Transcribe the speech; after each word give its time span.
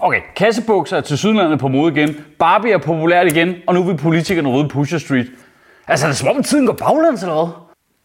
Okay, 0.00 0.20
kassebukser 0.36 0.96
er 0.96 1.00
til 1.00 1.18
sydlandet 1.18 1.58
på 1.58 1.68
mode 1.68 1.92
igen, 1.92 2.16
Barbie 2.38 2.72
er 2.72 2.78
populært 2.78 3.26
igen, 3.26 3.54
og 3.66 3.74
nu 3.74 3.82
vil 3.82 3.96
politikerne 3.96 4.48
rydde 4.48 4.68
Pusher 4.68 4.98
Street. 4.98 5.26
Altså, 5.88 6.06
er 6.06 6.12
som 6.12 6.28
om 6.28 6.42
tiden 6.42 6.66
går 6.66 6.72
baglæns 6.72 7.22
eller 7.22 7.34
hvad? 7.34 7.52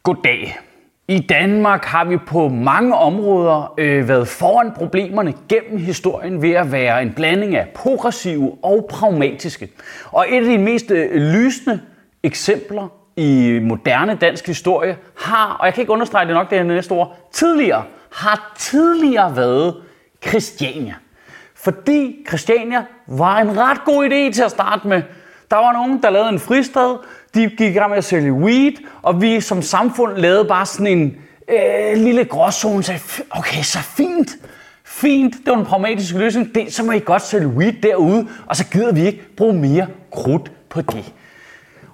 Goddag. 0.03 0.59
I 1.07 1.19
Danmark 1.19 1.85
har 1.85 2.05
vi 2.05 2.17
på 2.17 2.47
mange 2.47 2.95
områder 2.95 3.73
øh, 3.77 4.07
været 4.07 4.27
foran 4.27 4.71
problemerne 4.71 5.33
gennem 5.49 5.77
historien 5.77 6.41
ved 6.41 6.51
at 6.51 6.71
være 6.71 7.01
en 7.01 7.13
blanding 7.13 7.55
af 7.55 7.67
progressive 7.75 8.57
og 8.63 8.87
pragmatiske. 8.89 9.69
Og 10.11 10.25
et 10.29 10.37
af 10.37 10.43
de 10.43 10.57
mest 10.57 10.91
øh, 10.91 11.15
lysende 11.15 11.79
eksempler 12.23 12.87
i 13.17 13.59
moderne 13.63 14.15
dansk 14.15 14.47
historie 14.47 14.97
har, 15.17 15.57
og 15.59 15.65
jeg 15.65 15.73
kan 15.73 15.81
ikke 15.81 15.93
understrege 15.93 16.25
det 16.25 16.33
nok, 16.33 16.49
det 16.49 16.57
her 16.57 16.65
næste 16.65 16.91
ord, 16.91 17.17
tidligere, 17.31 17.83
har 18.11 18.53
tidligere 18.57 19.35
været 19.35 19.75
Christiania. 20.27 20.93
Fordi 21.63 22.25
Christiania 22.27 22.85
var 23.07 23.37
en 23.37 23.57
ret 23.57 23.83
god 23.85 24.05
idé 24.05 24.33
til 24.33 24.43
at 24.43 24.51
starte 24.51 24.87
med. 24.87 25.01
Der 25.51 25.55
var 25.55 25.73
nogen, 25.73 26.03
der 26.03 26.09
lavede 26.09 26.29
en 26.29 26.39
fristad, 26.39 26.97
de 27.33 27.49
gik 27.49 27.61
i 27.61 27.73
gang 27.73 27.89
med 27.89 27.97
at 27.97 28.03
sælge 28.03 28.33
weed, 28.33 28.73
og 29.01 29.21
vi 29.21 29.41
som 29.41 29.61
samfund 29.61 30.17
lavede 30.17 30.45
bare 30.45 30.65
sådan 30.65 30.87
en 30.87 31.15
øh, 31.49 31.97
lille 31.97 32.25
gråzone, 32.25 32.83
sagde, 32.83 33.01
okay, 33.29 33.61
så 33.61 33.79
fint, 33.79 34.29
fint, 34.83 35.35
det 35.45 35.47
var 35.47 35.59
en 35.59 35.65
pragmatisk 35.65 36.15
løsning, 36.15 36.55
det, 36.55 36.73
så 36.73 36.83
må 36.83 36.91
I 36.91 36.99
godt 36.99 37.21
sælge 37.21 37.47
weed 37.47 37.73
derude, 37.83 38.27
og 38.45 38.55
så 38.55 38.65
gider 38.71 38.91
vi 38.91 39.05
ikke 39.05 39.35
bruge 39.37 39.53
mere 39.53 39.87
krudt 40.11 40.51
på 40.69 40.81
det. 40.81 41.13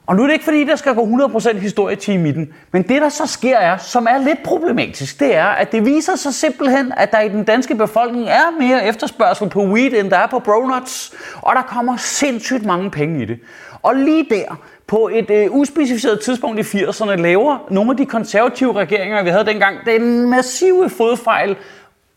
Og 0.09 0.16
nu 0.16 0.23
er 0.23 0.27
det 0.27 0.34
ikke 0.34 0.45
fordi, 0.45 0.63
der 0.63 0.76
skal 0.76 0.95
gå 0.95 1.02
100% 1.02 1.58
historietime 1.58 2.30
i 2.30 2.31
den, 2.31 2.54
men 2.72 2.84
det 2.84 3.02
der 3.02 3.09
så 3.09 3.26
sker 3.26 3.58
er, 3.58 3.77
som 3.77 4.08
er 4.09 4.18
lidt 4.18 4.44
problematisk, 4.44 5.20
det 5.20 5.35
er, 5.35 5.45
at 5.45 5.72
det 5.72 5.85
viser 5.85 6.16
sig 6.16 6.34
simpelthen, 6.34 6.94
at 6.98 7.12
der 7.12 7.20
i 7.20 7.30
den 7.30 7.44
danske 7.44 7.76
befolkning 7.76 8.27
er 8.27 8.59
mere 8.59 8.88
efterspørgsel 8.88 9.49
på 9.49 9.63
weed, 9.63 9.94
end 9.94 10.09
der 10.09 10.18
er 10.18 10.27
på 10.27 10.40
bronuts, 10.40 11.13
og 11.35 11.55
der 11.55 11.62
kommer 11.62 11.98
sindssygt 11.98 12.66
mange 12.66 12.91
penge 12.91 13.22
i 13.22 13.26
det. 13.26 13.40
Og 13.84 13.96
lige 13.96 14.26
der, 14.29 14.60
på 14.88 15.10
et 15.13 15.29
øh, 15.29 15.48
uspecificeret 15.51 16.20
tidspunkt 16.20 16.60
i 16.60 16.77
80'erne, 16.77 17.16
laver 17.16 17.68
nogle 17.70 17.91
af 17.91 17.98
de 17.98 18.05
konservative 18.05 18.73
regeringer, 18.73 19.23
vi 19.23 19.29
havde 19.29 19.46
dengang, 19.46 19.77
den 19.85 20.29
massive 20.29 20.90
fodfejl, 20.90 21.55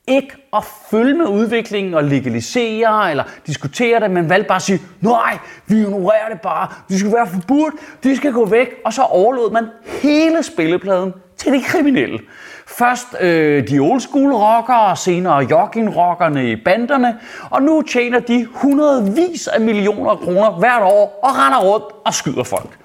ikke 0.08 0.32
at 0.52 0.64
følge 0.90 1.14
med 1.14 1.26
udviklingen 1.26 1.94
og 1.94 2.04
legalisere 2.04 3.10
eller 3.10 3.24
diskutere 3.46 4.00
det, 4.00 4.10
men 4.10 4.30
valgte 4.30 4.48
bare 4.48 4.56
at 4.56 4.62
sige, 4.62 4.80
nej, 5.00 5.38
vi 5.66 5.80
ignorerer 5.80 6.28
det 6.32 6.40
bare, 6.40 6.68
de 6.88 6.98
skal 6.98 7.12
være 7.12 7.26
forbudt, 7.26 7.74
de 8.04 8.16
skal 8.16 8.32
gå 8.32 8.44
væk, 8.44 8.74
og 8.84 8.92
så 8.92 9.02
overlod 9.02 9.52
man 9.52 9.66
hele 10.02 10.42
spillepladen 10.42 11.14
til 11.36 11.52
de 11.52 11.62
kriminelle. 11.62 12.18
Først 12.66 13.06
øh, 13.20 13.68
de 13.68 13.78
old 13.78 14.00
school 14.00 14.32
rockere, 14.32 14.96
senere 14.96 15.38
jogging-rockerne 15.38 16.50
i 16.50 16.56
banderne, 16.56 17.18
og 17.50 17.62
nu 17.62 17.82
tjener 17.82 18.20
de 18.20 18.44
hundredvis 18.44 19.46
af 19.46 19.60
millioner 19.60 20.16
kroner 20.16 20.50
hvert 20.58 20.82
år 20.82 21.20
og 21.22 21.30
render 21.30 21.60
rundt 21.60 21.84
og 22.04 22.14
skyder 22.14 22.44
folk. 22.44 22.78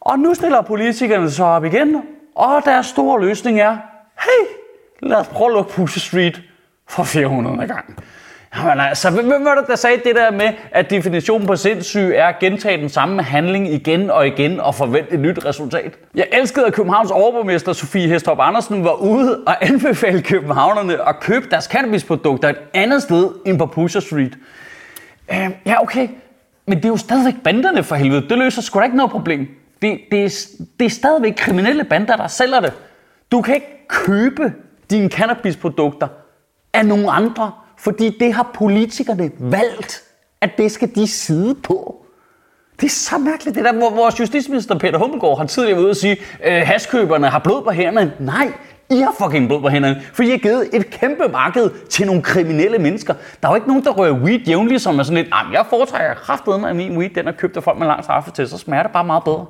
Og 0.00 0.18
nu 0.18 0.34
stiller 0.34 0.62
politikerne 0.62 1.30
så 1.30 1.44
op 1.44 1.64
igen, 1.64 2.02
og 2.34 2.62
deres 2.64 2.86
store 2.86 3.20
løsning 3.20 3.60
er, 3.60 3.76
hey, 4.20 4.57
lad 5.02 5.16
os 5.16 5.28
prøve 5.28 5.50
at 5.50 5.54
lukke 5.54 5.72
Pusher 5.72 6.00
Street 6.00 6.42
for 6.88 7.02
400 7.02 7.68
gang. 7.68 7.98
Jamen 8.56 8.80
altså, 8.80 9.10
hvem 9.10 9.44
var 9.44 9.54
det, 9.54 9.64
der 9.66 9.76
sagde 9.76 9.96
det 10.04 10.16
der 10.16 10.30
med, 10.30 10.52
at 10.70 10.90
definitionen 10.90 11.46
på 11.46 11.56
sindssyg 11.56 12.12
er 12.14 12.26
at 12.26 12.38
gentage 12.38 12.80
den 12.80 12.88
samme 12.88 13.22
handling 13.22 13.72
igen 13.72 14.10
og 14.10 14.26
igen 14.26 14.60
og 14.60 14.74
forvente 14.74 15.12
et 15.12 15.20
nyt 15.20 15.44
resultat? 15.44 15.98
Jeg 16.14 16.26
elskede, 16.32 16.66
at 16.66 16.72
Københavns 16.72 17.10
overborgmester 17.10 17.72
Sofie 17.72 18.08
Hestrup 18.08 18.38
Andersen 18.40 18.84
var 18.84 18.92
ude 18.92 19.40
og 19.46 19.64
anbefale 19.64 20.22
københavnerne 20.22 21.08
at 21.08 21.20
købe 21.20 21.46
deres 21.50 21.64
cannabisprodukter 21.64 22.48
et 22.48 22.58
andet 22.74 23.02
sted 23.02 23.30
end 23.46 23.58
på 23.58 23.66
Pusher 23.66 24.00
Street. 24.00 24.38
Øh, 25.32 25.50
ja, 25.66 25.82
okay, 25.82 26.08
men 26.66 26.76
det 26.78 26.84
er 26.84 26.88
jo 26.88 26.96
stadigvæk 26.96 27.34
banderne 27.44 27.82
for 27.82 27.94
helvede. 27.94 28.28
Det 28.28 28.38
løser 28.38 28.62
sgu 28.62 28.78
da 28.78 28.84
ikke 28.84 28.96
noget 28.96 29.12
problem. 29.12 29.48
Det, 29.82 30.00
det, 30.10 30.24
er, 30.24 30.46
det 30.80 30.86
er 30.86 30.90
stadigvæk 30.90 31.32
kriminelle 31.36 31.84
bander, 31.84 32.16
der 32.16 32.26
sælger 32.26 32.60
det. 32.60 32.72
Du 33.32 33.42
kan 33.42 33.54
ikke 33.54 33.88
købe 33.88 34.52
dine 34.90 35.08
cannabisprodukter 35.08 36.08
af 36.72 36.86
nogle 36.86 37.10
andre, 37.10 37.52
fordi 37.78 38.16
det 38.20 38.34
har 38.34 38.50
politikerne 38.54 39.30
valgt, 39.38 40.02
at 40.40 40.50
det 40.58 40.72
skal 40.72 40.94
de 40.94 41.06
sidde 41.06 41.54
på. 41.54 42.04
Det 42.80 42.86
er 42.86 42.90
så 42.90 43.18
mærkeligt, 43.18 43.56
det 43.56 43.64
der, 43.64 43.72
hvor 43.72 43.90
vores 43.90 44.20
justitsminister 44.20 44.78
Peter 44.78 44.98
Hummelgaard 44.98 45.38
har 45.38 45.46
tidligere 45.46 45.76
været 45.76 45.84
ude 45.84 45.90
og 45.90 45.96
sige, 45.96 46.16
at 46.40 46.60
øh, 46.60 46.66
haskøberne 46.66 47.28
har 47.28 47.38
blod 47.38 47.62
på 47.62 47.70
hænderne. 47.70 48.12
Nej, 48.18 48.52
I 48.90 48.96
har 48.96 49.14
fucking 49.18 49.48
blod 49.48 49.60
på 49.60 49.68
hænderne, 49.68 50.02
for 50.12 50.22
I 50.22 50.30
har 50.30 50.36
givet 50.36 50.68
et 50.72 50.90
kæmpe 50.90 51.28
marked 51.28 51.70
til 51.90 52.06
nogle 52.06 52.22
kriminelle 52.22 52.78
mennesker. 52.78 53.14
Der 53.42 53.48
er 53.48 53.52
jo 53.52 53.54
ikke 53.54 53.68
nogen, 53.68 53.84
der 53.84 53.90
rører 53.90 54.12
weed 54.12 54.38
jævnligt, 54.38 54.82
som 54.82 54.98
er 54.98 55.02
sådan 55.02 55.24
lidt, 55.24 55.34
jeg 55.52 55.64
foretrækker 55.70 56.14
kraftedeme 56.14 56.62
med 56.62 56.74
min 56.74 56.98
weed, 56.98 57.10
den 57.10 57.28
er 57.28 57.32
købt 57.32 57.56
af 57.56 57.62
folk 57.62 57.78
med 57.78 57.86
lang 57.86 58.04
straffe 58.04 58.30
til, 58.30 58.48
så 58.48 58.58
smager 58.58 58.82
det 58.82 58.92
bare 58.92 59.04
meget 59.04 59.24
bedre. 59.24 59.46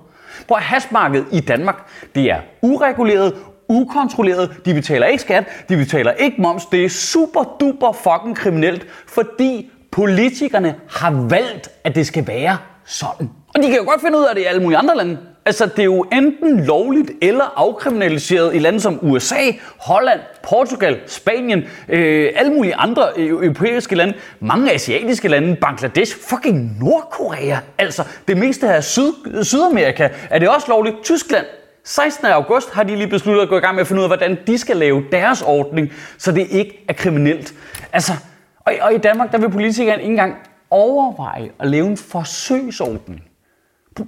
På 0.48 0.54
hashmarkedet 0.54 1.26
i 1.32 1.40
Danmark, 1.40 1.88
det 2.14 2.30
er 2.30 2.40
ureguleret, 2.62 3.34
ukontrolleret, 3.68 4.50
de 4.64 4.74
betaler 4.74 5.06
ikke 5.06 5.22
skat, 5.22 5.44
de 5.68 5.76
betaler 5.76 6.12
ikke 6.12 6.42
moms. 6.42 6.66
Det 6.66 6.84
er 6.84 6.88
super 6.88 7.56
duper 7.60 7.92
fucking 7.92 8.36
kriminelt, 8.36 8.86
fordi 9.06 9.70
politikerne 9.90 10.74
har 10.90 11.10
valgt, 11.28 11.68
at 11.84 11.94
det 11.94 12.06
skal 12.06 12.26
være 12.26 12.56
sådan. 12.86 13.30
Og 13.54 13.62
de 13.62 13.68
kan 13.68 13.76
jo 13.76 13.84
godt 13.84 14.00
finde 14.00 14.18
ud 14.18 14.24
af 14.24 14.34
det 14.34 14.42
i 14.42 14.44
alle 14.44 14.62
mulige 14.62 14.78
andre 14.78 14.96
lande. 14.96 15.18
Altså, 15.46 15.66
det 15.66 15.78
er 15.78 15.84
jo 15.84 16.02
enten 16.12 16.64
lovligt 16.64 17.10
eller 17.22 17.52
afkriminaliseret 17.56 18.54
i 18.54 18.58
lande 18.58 18.80
som 18.80 18.98
USA, 19.02 19.34
Holland, 19.80 20.20
Portugal, 20.48 20.98
Spanien, 21.06 21.64
øh, 21.88 22.32
alle 22.36 22.52
mulige 22.52 22.74
andre 22.74 23.20
europæiske 23.20 23.94
lande, 23.94 24.14
mange 24.40 24.72
asiatiske 24.72 25.28
lande, 25.28 25.56
Bangladesh, 25.56 26.16
fucking 26.30 26.76
Nordkorea. 26.80 27.56
Altså, 27.78 28.02
det 28.28 28.36
meste 28.36 28.68
af 28.68 28.84
Syd- 28.84 29.44
Sydamerika 29.44 30.08
er 30.30 30.38
det 30.38 30.48
også 30.48 30.66
lovligt. 30.68 30.96
Tyskland, 31.04 31.44
16. 31.88 32.26
august 32.26 32.70
har 32.70 32.82
de 32.82 32.96
lige 32.96 33.08
besluttet 33.08 33.42
at 33.42 33.48
gå 33.48 33.56
i 33.56 33.60
gang 33.60 33.74
med 33.74 33.80
at 33.80 33.86
finde 33.86 34.00
ud 34.00 34.04
af, 34.04 34.08
hvordan 34.08 34.38
de 34.46 34.58
skal 34.58 34.76
lave 34.76 35.04
deres 35.12 35.42
ordning, 35.42 35.92
så 36.18 36.32
det 36.32 36.46
ikke 36.50 36.84
er 36.88 36.92
kriminelt. 36.92 37.54
Altså, 37.92 38.12
og, 38.60 38.72
og 38.80 38.94
i 38.94 38.98
Danmark, 38.98 39.32
der 39.32 39.38
vil 39.38 39.50
politikerne 39.50 40.02
ikke 40.02 40.10
engang 40.10 40.36
overveje 40.70 41.50
at 41.60 41.68
lave 41.68 41.86
en 41.86 41.96
forsøgsordning. 41.96 43.22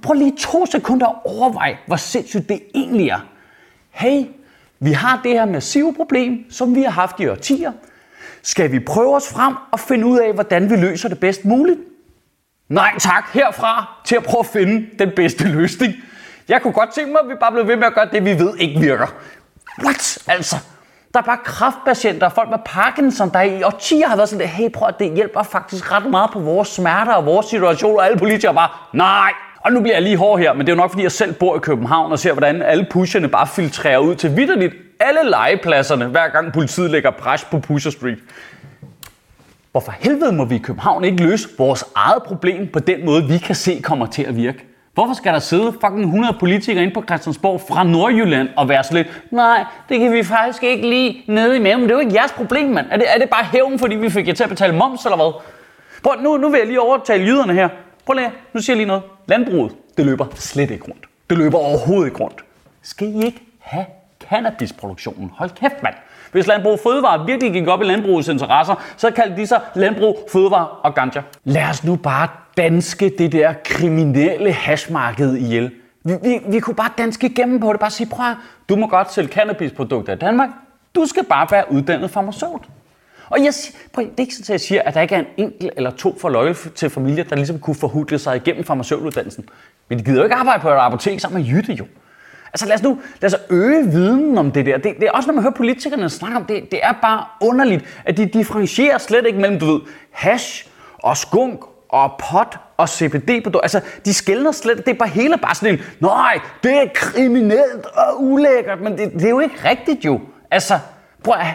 Prøv 0.01 0.13
lige 0.13 0.35
to 0.39 0.65
sekunder 0.65 1.07
at 1.07 1.15
overveje, 1.25 1.77
hvor 1.87 1.95
sindssygt 1.95 2.49
det 2.49 2.61
egentlig 2.75 3.09
er. 3.09 3.25
Hey, 3.89 4.23
vi 4.79 4.91
har 4.91 5.21
det 5.23 5.31
her 5.31 5.45
massive 5.45 5.93
problem, 5.93 6.51
som 6.51 6.75
vi 6.75 6.81
har 6.81 6.91
haft 6.91 7.19
i 7.19 7.27
årtier. 7.27 7.71
Skal 8.41 8.71
vi 8.71 8.79
prøve 8.79 9.15
os 9.15 9.29
frem 9.29 9.55
og 9.71 9.79
finde 9.79 10.05
ud 10.05 10.19
af, 10.19 10.33
hvordan 10.33 10.69
vi 10.69 10.75
løser 10.75 11.09
det 11.09 11.19
bedst 11.19 11.45
muligt? 11.45 11.79
Nej 12.69 12.93
tak, 12.99 13.33
herfra 13.33 14.01
til 14.05 14.15
at 14.15 14.23
prøve 14.23 14.39
at 14.39 14.45
finde 14.45 14.87
den 14.99 15.11
bedste 15.15 15.47
løsning. 15.47 15.93
Jeg 16.49 16.61
kunne 16.61 16.73
godt 16.73 16.93
tænke 16.93 17.11
mig, 17.11 17.21
at 17.23 17.29
vi 17.29 17.35
bare 17.39 17.51
blev 17.51 17.67
ved 17.67 17.75
med 17.75 17.87
at 17.87 17.93
gøre 17.93 18.07
det, 18.11 18.25
vi 18.25 18.39
ved 18.39 18.57
ikke 18.57 18.79
virker. 18.79 19.07
What? 19.83 20.17
Altså, 20.27 20.55
der 21.13 21.19
er 21.19 21.23
bare 21.23 21.37
kraftpatienter 21.43 22.25
og 22.25 22.31
folk 22.31 22.49
med 22.49 22.57
Parkinson, 22.65 23.29
der 23.29 23.41
i 23.41 23.63
årtier 23.63 24.07
har 24.07 24.15
været 24.15 24.29
sådan, 24.29 24.47
hey 24.47 24.71
prøv 24.71 24.87
at 24.87 24.99
det 24.99 25.13
hjælper 25.15 25.43
faktisk 25.43 25.91
ret 25.91 26.05
meget 26.05 26.29
på 26.33 26.39
vores 26.39 26.67
smerter 26.67 27.13
og 27.13 27.25
vores 27.25 27.45
situation, 27.45 27.97
og 27.97 28.05
alle 28.05 28.17
politikere 28.17 28.53
bare, 28.53 28.69
nej, 28.93 29.31
og 29.59 29.71
nu 29.71 29.81
bliver 29.81 29.95
jeg 29.95 30.01
lige 30.01 30.17
hård 30.17 30.39
her, 30.39 30.53
men 30.53 30.61
det 30.61 30.69
er 30.69 30.75
jo 30.75 30.81
nok 30.81 30.91
fordi, 30.91 31.03
jeg 31.03 31.11
selv 31.11 31.33
bor 31.33 31.55
i 31.55 31.59
København 31.59 32.11
og 32.11 32.19
ser, 32.19 32.31
hvordan 32.33 32.61
alle 32.61 32.87
pusherne 32.91 33.27
bare 33.27 33.47
filtrerer 33.47 33.97
ud 33.97 34.15
til 34.15 34.37
vidderligt 34.37 34.73
alle 34.99 35.29
legepladserne, 35.29 36.05
hver 36.05 36.27
gang 36.27 36.53
politiet 36.53 36.91
lægger 36.91 37.11
pres 37.11 37.45
på 37.45 37.59
Pusher 37.59 37.91
Street. 37.91 38.19
Hvorfor 39.71 39.91
helvede 39.99 40.31
må 40.31 40.45
vi 40.45 40.55
i 40.55 40.59
København 40.59 41.03
ikke 41.03 41.23
løse 41.23 41.49
vores 41.57 41.85
eget 41.95 42.23
problem 42.23 42.67
på 42.73 42.79
den 42.79 43.05
måde, 43.05 43.27
vi 43.27 43.37
kan 43.37 43.55
se 43.55 43.81
kommer 43.83 44.05
til 44.05 44.23
at 44.23 44.35
virke? 44.35 44.70
Hvorfor 44.93 45.13
skal 45.13 45.33
der 45.33 45.39
sidde 45.39 45.71
fucking 45.71 46.01
100 46.01 46.37
politikere 46.39 46.83
inde 46.83 46.93
på 46.93 47.03
Christiansborg 47.07 47.61
fra 47.69 47.83
Nordjylland 47.83 48.49
og 48.57 48.69
være 48.69 48.83
sådan 48.83 48.97
lidt, 48.97 49.31
nej, 49.31 49.65
det 49.89 49.99
kan 49.99 50.11
vi 50.11 50.23
faktisk 50.23 50.63
ikke 50.63 50.89
lige 50.89 51.23
nede 51.27 51.55
i 51.55 51.59
maven. 51.59 51.81
Det 51.83 51.91
er 51.91 51.95
jo 51.95 51.99
ikke 51.99 52.13
jeres 52.15 52.31
problem, 52.31 52.69
mand. 52.69 52.87
Er 52.91 52.97
det, 52.97 53.05
er 53.15 53.19
det 53.19 53.29
bare 53.29 53.43
hævn, 53.43 53.79
fordi 53.79 53.95
vi 53.95 54.09
fik 54.09 54.27
jer 54.27 54.33
til 54.33 54.43
at 54.43 54.49
betale 54.49 54.75
moms, 54.75 55.05
eller 55.05 55.15
hvad? 55.15 55.41
Prøv, 56.03 56.21
nu, 56.21 56.37
nu 56.37 56.49
vil 56.49 56.57
jeg 56.57 56.67
lige 56.67 56.81
overtale 56.81 57.23
jyderne 57.23 57.53
her. 57.53 57.69
Prøv 58.05 58.13
lige, 58.13 58.31
nu 58.53 58.61
siger 58.61 58.73
jeg 58.73 58.77
lige 58.77 58.87
noget. 58.87 59.03
Landbruget, 59.27 59.71
det 59.97 60.05
løber 60.05 60.25
slet 60.35 60.71
ikke 60.71 60.85
rundt. 60.85 61.05
Det 61.29 61.37
løber 61.37 61.57
overhovedet 61.57 62.05
ikke 62.07 62.19
rundt. 62.19 62.43
Skal 62.81 63.07
I 63.07 63.25
ikke 63.25 63.41
have 63.59 63.85
cannabisproduktionen? 64.29 65.31
Hold 65.35 65.49
kæft, 65.49 65.83
mand. 65.83 65.95
Hvis 66.31 66.47
Landbrug 66.47 66.79
Fødevare 66.79 67.25
virkelig 67.25 67.53
gik 67.53 67.67
op 67.67 67.81
i 67.81 67.85
landbrugets 67.85 68.27
interesser, 68.27 68.83
så 68.97 69.11
kaldte 69.11 69.41
de 69.41 69.47
sig 69.47 69.61
Landbrug 69.75 70.29
Fødevare 70.31 70.67
og 70.67 70.95
Ganja. 70.95 71.21
Lad 71.43 71.69
os 71.69 71.83
nu 71.83 71.95
bare 71.95 72.27
danske 72.57 73.13
det 73.17 73.31
der 73.31 73.53
kriminelle 73.65 74.51
hashmarked 74.51 75.35
ihjel. 75.35 75.71
Vi, 76.03 76.13
vi, 76.23 76.39
vi 76.47 76.59
kunne 76.59 76.75
bare 76.75 76.91
danske 76.97 77.27
igennem 77.27 77.59
på 77.59 77.71
det. 77.73 77.79
Bare 77.79 77.91
sige, 77.91 78.09
prøv 78.09 78.35
du 78.69 78.75
må 78.75 78.87
godt 78.87 79.13
sælge 79.13 79.29
cannabisprodukter 79.29 80.13
i 80.13 80.15
Danmark. 80.15 80.49
Du 80.95 81.05
skal 81.05 81.23
bare 81.23 81.47
være 81.51 81.71
uddannet 81.71 82.11
farmaceut. 82.11 82.61
Og 83.29 83.39
jeg, 83.43 83.53
prøv, 83.93 84.05
det 84.05 84.11
er 84.17 84.21
ikke 84.21 84.35
sådan, 84.35 84.43
at 84.43 84.49
jeg 84.49 84.59
siger, 84.61 84.81
at 84.81 84.93
der 84.93 85.01
ikke 85.01 85.15
er 85.15 85.19
en 85.19 85.25
enkelt 85.37 85.73
eller 85.77 85.91
to 85.91 86.17
for 86.21 86.29
løje 86.29 86.53
til 86.53 86.89
familier, 86.89 87.23
der 87.23 87.35
ligesom 87.35 87.59
kunne 87.59 87.75
forhudle 87.75 88.19
sig 88.19 88.35
igennem 88.35 88.63
farmaceutuddannelsen. 88.63 89.49
Men 89.89 89.99
de 89.99 90.03
gider 90.03 90.17
jo 90.17 90.23
ikke 90.23 90.35
arbejde 90.35 90.61
på 90.61 90.69
et 90.69 90.73
apotek 90.73 91.19
sammen 91.19 91.41
med 91.41 91.49
Jytte 91.51 91.73
jo. 91.73 91.85
Altså 92.53 92.65
lad 92.65 92.75
os 92.75 92.83
nu 92.83 92.99
lad 93.21 93.33
os 93.33 93.39
øge 93.49 93.87
viden 93.87 94.37
om 94.37 94.51
det 94.51 94.65
der. 94.65 94.77
Det, 94.77 94.95
det 94.99 95.07
er 95.07 95.11
også, 95.11 95.27
når 95.27 95.33
man 95.33 95.43
hører 95.43 95.53
politikerne 95.53 96.09
snakke 96.09 96.37
om 96.37 96.45
det, 96.45 96.71
det 96.71 96.79
er 96.83 96.91
bare 97.01 97.25
underligt, 97.41 98.01
at 98.05 98.17
de 98.17 98.25
differentierer 98.25 98.97
slet 98.97 99.25
ikke 99.25 99.39
mellem, 99.39 99.59
du 99.59 99.65
ved, 99.65 99.81
hash 100.11 100.67
og 101.03 101.17
skunk 101.17 101.63
og 101.89 102.11
pot 102.29 102.59
og 102.77 102.89
CBD. 102.89 103.29
Altså, 103.63 103.81
de 104.05 104.13
skældner 104.13 104.51
slet 104.51 104.77
Det 104.77 104.87
er 104.87 104.93
bare 104.93 105.09
hele 105.09 105.37
bare 105.37 105.55
sådan 105.55 105.73
en, 105.73 105.81
nej, 105.99 106.39
det 106.63 106.73
er 106.75 106.85
kriminelt 106.93 107.85
og 107.85 108.23
ulækkert, 108.23 108.81
men 108.81 108.97
det, 108.97 109.13
det 109.13 109.25
er 109.25 109.29
jo 109.29 109.39
ikke 109.39 109.55
rigtigt 109.69 110.05
jo. 110.05 110.21
Altså, 110.51 110.79
prøv 111.23 111.35
at, 111.39 111.47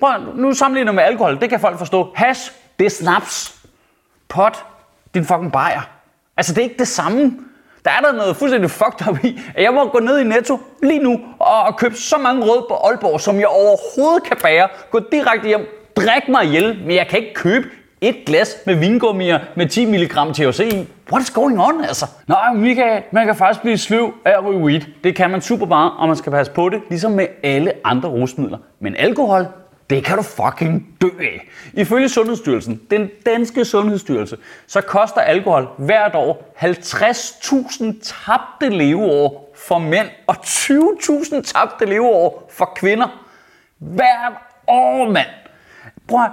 prøv 0.00 0.10
at, 0.10 0.20
nu 0.36 0.52
sammenligner 0.54 0.92
med 0.92 1.02
alkohol, 1.02 1.40
det 1.40 1.50
kan 1.50 1.60
folk 1.60 1.78
forstå. 1.78 2.12
Hash, 2.14 2.52
det 2.78 2.84
er 2.84 2.90
snaps. 2.90 3.62
Pot, 4.28 4.64
din 5.14 5.24
fucking 5.24 5.52
bajer. 5.52 5.80
Altså, 6.36 6.52
det 6.54 6.58
er 6.58 6.64
ikke 6.64 6.78
det 6.78 6.88
samme. 6.88 7.38
Der 7.86 7.92
er 7.92 8.00
der 8.00 8.12
noget 8.12 8.36
fuldstændig 8.36 8.70
fucked 8.70 9.08
up 9.08 9.24
i, 9.24 9.40
at 9.54 9.62
jeg 9.62 9.74
må 9.74 9.88
gå 9.88 9.98
ned 9.98 10.18
i 10.18 10.24
Netto 10.24 10.58
lige 10.82 10.98
nu 10.98 11.20
og, 11.38 11.62
og 11.62 11.76
købe 11.76 11.94
så 11.94 12.18
mange 12.18 12.44
rød 12.44 12.62
på 12.68 12.74
Aalborg, 12.74 13.20
som 13.20 13.36
jeg 13.36 13.46
overhovedet 13.46 14.22
kan 14.28 14.36
bære. 14.42 14.68
Gå 14.90 15.00
direkte 15.12 15.48
hjem, 15.48 15.60
drik 15.96 16.28
mig 16.28 16.44
ihjel, 16.44 16.78
men 16.86 16.96
jeg 16.96 17.06
kan 17.06 17.18
ikke 17.18 17.34
købe 17.34 17.66
et 18.00 18.16
glas 18.26 18.56
med 18.66 18.74
vingummier 18.74 19.38
med 19.56 19.68
10 19.68 19.84
mg 19.86 20.34
THC 20.34 20.60
i. 20.60 20.88
What 21.12 21.22
is 21.22 21.30
going 21.30 21.60
on, 21.60 21.84
altså? 21.84 22.06
Nej, 22.28 22.52
Michael, 22.52 23.02
man 23.12 23.26
kan 23.26 23.36
faktisk 23.36 23.60
blive 23.62 23.78
sløv 23.78 24.12
af 24.24 24.30
at 24.30 24.44
ryge 24.44 24.60
weed. 24.60 24.80
Det 25.04 25.16
kan 25.16 25.30
man 25.30 25.40
super 25.40 25.66
bare, 25.66 25.90
og 25.90 26.08
man 26.08 26.16
skal 26.16 26.32
passe 26.32 26.52
på 26.52 26.68
det, 26.68 26.80
ligesom 26.88 27.12
med 27.12 27.26
alle 27.42 27.72
andre 27.84 28.08
rusmidler. 28.08 28.58
Men 28.80 28.96
alkohol, 28.96 29.46
det 29.90 30.04
kan 30.04 30.16
du 30.16 30.22
fucking 30.22 30.96
dø 31.00 31.08
af. 31.20 31.48
Ifølge 31.72 32.08
Sundhedsstyrelsen, 32.08 32.80
den 32.90 33.10
danske 33.26 33.64
Sundhedsstyrelse, 33.64 34.36
så 34.66 34.80
koster 34.80 35.20
alkohol 35.20 35.68
hvert 35.78 36.14
år 36.14 36.54
50.000 36.60 37.84
tabte 38.02 38.68
leveår 38.68 39.52
for 39.56 39.78
mænd 39.78 40.08
og 40.26 40.36
20.000 40.44 41.42
tabte 41.42 41.84
leveår 41.84 42.50
for 42.52 42.72
kvinder. 42.76 43.26
Hvert 43.78 44.32
år, 44.66 45.10
mand! 45.10 45.28
Prøv 46.08 46.20
at, 46.24 46.30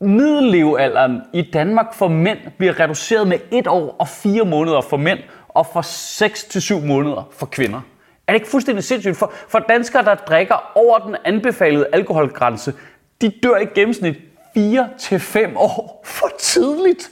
middellevealderen 0.00 1.22
i 1.32 1.42
Danmark 1.52 1.94
for 1.94 2.08
mænd 2.08 2.38
bliver 2.58 2.80
reduceret 2.80 3.28
med 3.28 3.38
et 3.50 3.66
år 3.66 3.96
og 3.98 4.08
fire 4.08 4.44
måneder 4.44 4.80
for 4.80 4.96
mænd, 4.96 5.18
og 5.48 5.66
for 5.72 5.82
6 5.82 6.44
til 6.44 6.62
7 6.62 6.80
måneder 6.80 7.28
for 7.32 7.46
kvinder. 7.46 7.80
Er 8.28 8.32
det 8.32 8.40
ikke 8.40 8.50
fuldstændig 8.50 8.84
sindssygt? 8.84 9.16
For, 9.16 9.32
for 9.48 9.58
danskere, 9.58 10.04
der 10.04 10.14
drikker 10.14 10.72
over 10.74 10.98
den 10.98 11.16
anbefalede 11.24 11.86
alkoholgrænse, 11.92 12.74
de 13.20 13.32
dør 13.42 13.56
i 13.56 13.64
gennemsnit 13.74 14.16
4-5 14.58 15.58
år 15.58 16.02
for 16.04 16.30
tidligt. 16.38 17.10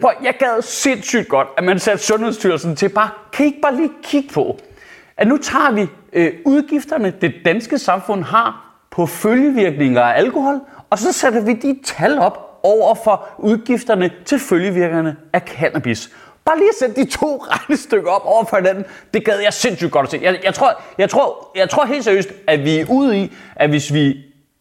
Prøv, 0.00 0.10
jeg 0.22 0.34
gad 0.38 0.62
sindssygt 0.62 1.28
godt, 1.28 1.48
at 1.56 1.64
man 1.64 1.78
satte 1.78 2.04
Sundhedsstyrelsen 2.04 2.76
til 2.76 2.88
bare, 2.88 3.10
kan 3.32 3.44
I 3.44 3.48
ikke 3.48 3.60
bare 3.60 3.76
lige 3.76 3.90
kigge 4.02 4.28
på, 4.34 4.58
at 5.16 5.26
nu 5.26 5.36
tager 5.36 5.72
vi 5.72 5.86
øh, 6.12 6.32
udgifterne, 6.44 7.14
det 7.20 7.34
danske 7.44 7.78
samfund 7.78 8.24
har 8.24 8.76
på 8.90 9.06
følgevirkninger 9.06 10.02
af 10.02 10.18
alkohol, 10.18 10.60
og 10.90 10.98
så 10.98 11.12
sætter 11.12 11.40
vi 11.40 11.52
de 11.52 11.78
tal 11.84 12.18
op 12.18 12.60
over 12.62 12.94
for 12.94 13.28
udgifterne 13.38 14.10
til 14.24 14.38
følgevirkningerne 14.38 15.16
af 15.32 15.40
cannabis. 15.40 16.10
Bare 16.44 16.58
lige 16.58 16.68
at 16.68 16.74
sætte 16.78 16.94
de 16.94 17.10
to 17.10 17.36
regnestykker 17.50 18.10
op 18.10 18.22
over 18.24 18.44
for 18.44 18.56
hinanden, 18.56 18.84
det 19.14 19.24
gad 19.24 19.40
jeg 19.40 19.52
sindssygt 19.52 19.92
godt 19.92 20.04
at 20.04 20.10
se. 20.10 20.18
Jeg, 20.22 20.40
jeg, 20.44 20.54
tror, 20.54 20.82
jeg, 20.98 21.10
tror, 21.10 21.50
jeg 21.56 21.70
tror 21.70 21.84
helt 21.84 22.04
seriøst, 22.04 22.28
at 22.46 22.64
vi 22.64 22.78
er 22.78 22.86
ude 22.88 23.18
i, 23.18 23.32
at 23.56 23.68
hvis 23.70 23.92
vi 23.92 24.16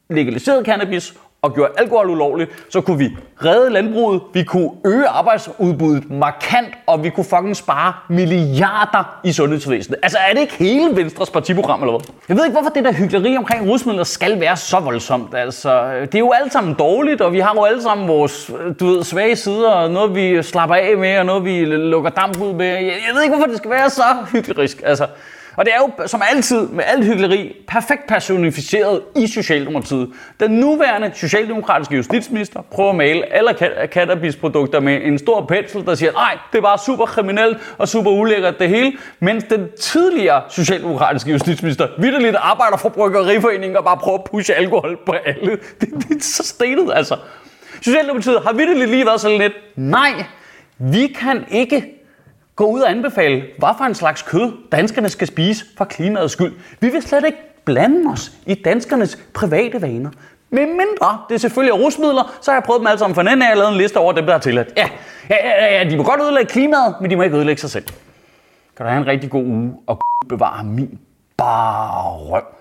legaliserede 0.09 0.65
cannabis 0.65 1.13
og 1.41 1.53
gjorde 1.53 1.71
alkohol 1.77 2.09
ulovligt, 2.09 2.51
så 2.69 2.81
kunne 2.81 2.97
vi 2.97 3.09
redde 3.45 3.69
landbruget, 3.69 4.21
vi 4.33 4.43
kunne 4.43 4.69
øge 4.85 5.07
arbejdsudbuddet 5.07 6.11
markant, 6.11 6.67
og 6.87 7.03
vi 7.03 7.09
kunne 7.09 7.23
fucking 7.23 7.55
spare 7.55 7.93
milliarder 8.09 9.19
i 9.23 9.31
sundhedsvæsenet. 9.31 9.99
Altså 10.03 10.17
er 10.29 10.33
det 10.33 10.41
ikke 10.41 10.53
hele 10.53 10.95
Venstres 10.95 11.29
partiprogram 11.29 11.81
eller 11.81 11.97
hvad? 11.97 12.15
Jeg 12.29 12.37
ved 12.37 12.45
ikke, 12.45 12.55
hvorfor 12.55 12.69
det 12.69 12.83
der 12.83 12.93
hyggeleri 12.93 13.37
omkring 13.37 13.69
rusmidler 13.69 14.03
skal 14.03 14.39
være 14.39 14.57
så 14.57 14.79
voldsomt. 14.79 15.35
Altså, 15.35 15.89
det 16.01 16.15
er 16.15 16.19
jo 16.19 16.31
alt 16.41 16.53
sammen 16.53 16.73
dårligt, 16.73 17.21
og 17.21 17.33
vi 17.33 17.39
har 17.39 17.53
jo 17.55 17.63
alle 17.63 17.81
sammen 17.81 18.07
vores 18.07 18.51
du 18.79 18.85
ved, 18.85 19.03
svage 19.03 19.35
sider, 19.35 19.71
og 19.71 19.91
noget 19.91 20.15
vi 20.15 20.43
slapper 20.43 20.75
af 20.75 20.97
med, 20.97 21.17
og 21.17 21.25
noget 21.25 21.45
vi 21.45 21.65
lukker 21.65 22.09
damp 22.09 22.41
ud 22.41 22.53
med. 22.53 22.65
Jeg, 22.65 22.83
jeg 22.83 23.15
ved 23.15 23.23
ikke, 23.23 23.35
hvorfor 23.35 23.49
det 23.49 23.57
skal 23.57 23.71
være 23.71 23.89
så 23.89 24.03
hyggerisk. 24.31 24.81
Altså, 24.85 25.07
og 25.59 25.65
det 25.65 25.73
er 25.73 25.77
jo 25.77 26.07
som 26.07 26.21
altid 26.31 26.67
med 26.67 26.83
alt 26.87 27.05
hyggeleri 27.05 27.55
perfekt 27.67 28.07
personificeret 28.07 29.01
i 29.15 29.27
Socialdemokratiet. 29.27 30.09
Den 30.39 30.51
nuværende 30.51 31.11
socialdemokratiske 31.15 31.95
justitsminister 31.95 32.61
prøver 32.61 32.89
at 32.89 32.95
male 32.95 33.33
alle 33.33 33.55
cannabisprodukter 33.87 34.79
med 34.79 35.01
en 35.03 35.17
stor 35.17 35.45
pensel, 35.45 35.85
der 35.85 35.95
siger, 35.95 36.11
nej, 36.11 36.37
det 36.53 36.63
var 36.63 36.81
super 36.85 37.05
kriminelt 37.05 37.57
og 37.77 37.87
super 37.87 38.11
ulækkert 38.11 38.59
det 38.59 38.69
hele, 38.69 38.93
mens 39.19 39.43
den 39.43 39.67
tidligere 39.81 40.41
socialdemokratiske 40.49 41.31
justitsminister 41.31 41.87
vidderligt 41.97 42.35
arbejder 42.35 42.77
for 42.77 42.89
bryggeriforeningen 42.89 43.77
og 43.77 43.83
bare 43.83 43.97
prøver 43.97 44.17
at 44.17 44.23
pushe 44.23 44.53
alkohol 44.53 44.97
på 45.05 45.11
alle. 45.11 45.51
Det, 45.81 45.89
det 46.09 46.17
er 46.17 46.21
så 46.21 46.43
stenet, 46.43 46.91
altså. 46.95 47.15
Socialdemokratiet 47.81 48.41
har 48.45 48.53
vidderligt 48.53 48.89
lige 48.89 49.05
været 49.05 49.21
så 49.21 49.37
lidt, 49.37 49.53
nej, 49.75 50.11
vi 50.77 51.07
kan 51.07 51.45
ikke 51.51 51.98
gå 52.59 52.65
ud 52.65 52.81
og 52.81 52.91
anbefale, 52.91 53.43
hvad 53.57 53.69
for 53.77 53.85
en 53.85 53.95
slags 53.95 54.21
kød 54.21 54.51
danskerne 54.71 55.09
skal 55.09 55.27
spise 55.27 55.65
for 55.77 55.85
klimaets 55.85 56.33
skyld. 56.33 56.53
Vi 56.79 56.89
vil 56.89 57.01
slet 57.01 57.25
ikke 57.25 57.37
blande 57.65 58.11
os 58.11 58.31
i 58.45 58.53
danskernes 58.53 59.19
private 59.33 59.81
vaner. 59.81 60.09
Med 60.49 60.65
mindre 60.65 61.21
det 61.29 61.35
er 61.35 61.39
selvfølgelig 61.39 61.79
er 61.79 61.83
rusmidler, 61.85 62.35
så 62.41 62.51
har 62.51 62.55
jeg 62.55 62.63
prøvet 62.63 62.79
dem 62.79 62.87
alle 62.87 62.99
sammen 62.99 63.15
for 63.15 63.21
den 63.21 63.41
af 63.41 63.51
og 63.51 63.57
lavet 63.57 63.71
en 63.71 63.77
liste 63.77 63.97
over 63.97 64.13
dem, 64.13 64.25
der 64.25 64.33
er 64.33 64.39
tilladt. 64.39 64.73
Ja, 64.77 64.89
ja, 65.29 65.35
ja, 65.43 65.77
ja, 65.77 65.89
de 65.89 65.97
må 65.97 66.03
godt 66.03 66.21
ødelægge 66.21 66.51
klimaet, 66.51 66.95
men 67.01 67.09
de 67.09 67.15
må 67.15 67.23
ikke 67.23 67.37
ødelægge 67.37 67.61
sig 67.61 67.69
selv. 67.69 67.85
Kan 68.77 68.85
du 68.85 68.89
have 68.89 69.01
en 69.01 69.07
rigtig 69.07 69.29
god 69.29 69.43
uge 69.43 69.73
og 69.87 70.01
bevare 70.29 70.63
min 70.63 70.99
bare 71.37 72.11
røv. 72.17 72.58